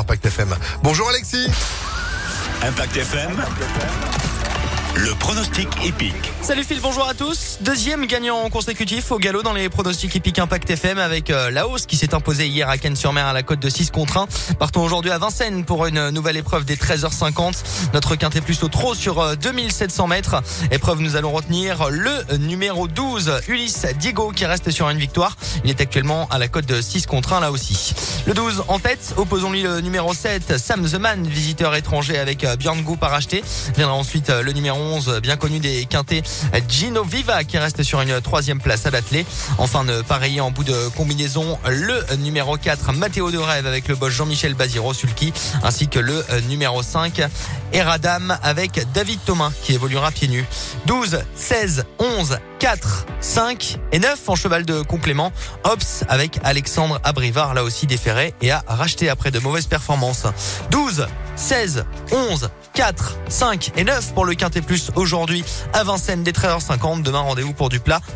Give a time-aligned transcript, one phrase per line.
[0.00, 0.56] Impact FM.
[0.82, 1.46] Bonjour Alexis.
[2.62, 3.36] Impact FM.
[4.96, 6.14] Le pronostic épique.
[6.42, 7.58] Salut Phil, bonjour à tous.
[7.60, 11.86] Deuxième gagnant consécutif au galop dans les pronostics épiques Impact FM avec euh, la hausse
[11.86, 14.26] qui s'est imposée hier à Cannes-sur-Mer à la côte de 6 contre 1.
[14.58, 17.62] Partons aujourd'hui à Vincennes pour une nouvelle épreuve des 13h50.
[17.94, 20.42] Notre quintet plus au trot sur 2700 euh, mètres.
[20.72, 25.36] Épreuve, nous allons retenir le numéro 12, Ulysse Diego qui reste sur une victoire.
[25.64, 27.94] Il est actuellement à la côte de 6 contre 1 là aussi.
[28.26, 32.54] Le 12 en tête, opposons-lui le numéro 7, Sam The Man, visiteur étranger avec euh,
[32.54, 33.42] Björn Goop à racheter.
[33.76, 36.22] Viendra ensuite le numéro 11, bien connu des quintés,
[36.68, 39.24] Gino Viva qui reste sur une troisième place à l'athlé.
[39.58, 40.02] Enfin de
[40.40, 44.92] en bout de combinaison, le numéro 4, Matteo de Rêve avec le boss Jean-Michel Baziro
[44.92, 45.32] Sulky,
[45.62, 47.22] ainsi que le numéro 5,
[47.72, 50.44] Eradam avec David Thomas qui évoluera pieds nus.
[50.86, 55.32] 12, 16, 11, 4, 5 et 9 en cheval de complément.
[55.64, 60.26] Ops avec Alexandre Abrivard là aussi déféré et a racheté après de mauvaises performances.
[60.70, 61.06] 12,
[61.36, 67.02] 16, 11, 4, 5 et 9 pour le Quintet Plus aujourd'hui à Vincennes dès 13h50.
[67.02, 68.00] Demain rendez-vous pour du plat